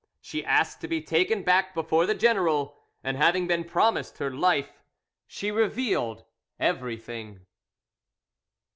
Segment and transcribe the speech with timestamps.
[0.19, 4.81] She asked to be taken back before the general, and having been promised her life,
[5.27, 6.25] she revealed
[6.59, 7.45] everything.